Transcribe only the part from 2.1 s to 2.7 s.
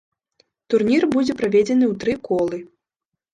колы.